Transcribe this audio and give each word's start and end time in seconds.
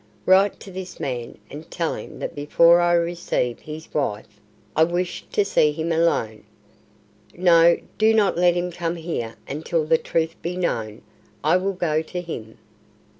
Write 0.25 0.59
to 0.59 0.71
this 0.71 0.99
man, 0.99 1.37
and 1.51 1.69
tell 1.69 1.93
him 1.93 2.17
that 2.17 2.33
before 2.33 2.79
I 2.81 2.93
receive 2.93 3.59
his 3.59 3.93
wife, 3.93 4.41
I 4.75 4.83
wish 4.83 5.23
to 5.31 5.45
see 5.45 5.71
him 5.71 5.91
alone. 5.91 6.43
No 7.37 7.77
do 7.99 8.11
not 8.11 8.35
let 8.35 8.55
him 8.55 8.71
come 8.71 8.95
here 8.95 9.35
until 9.47 9.85
the 9.85 9.99
truth 9.99 10.33
be 10.41 10.57
known. 10.57 11.03
I 11.43 11.57
will 11.57 11.73
go 11.73 12.01
to 12.01 12.19
him." 12.19 12.57